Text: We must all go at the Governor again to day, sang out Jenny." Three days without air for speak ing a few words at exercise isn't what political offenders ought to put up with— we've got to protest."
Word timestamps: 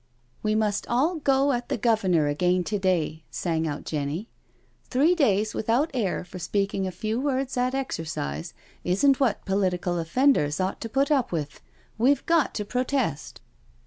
We 0.41 0.55
must 0.55 0.87
all 0.87 1.17
go 1.17 1.51
at 1.51 1.69
the 1.69 1.77
Governor 1.77 2.25
again 2.25 2.63
to 2.63 2.79
day, 2.79 3.21
sang 3.29 3.67
out 3.67 3.83
Jenny." 3.85 4.29
Three 4.89 5.13
days 5.13 5.53
without 5.53 5.91
air 5.93 6.25
for 6.25 6.39
speak 6.39 6.73
ing 6.73 6.87
a 6.87 6.91
few 6.91 7.19
words 7.19 7.55
at 7.55 7.75
exercise 7.75 8.55
isn't 8.83 9.19
what 9.19 9.45
political 9.45 9.99
offenders 9.99 10.59
ought 10.59 10.81
to 10.81 10.89
put 10.89 11.11
up 11.11 11.31
with— 11.31 11.61
we've 11.99 12.25
got 12.25 12.55
to 12.55 12.65
protest." 12.65 13.41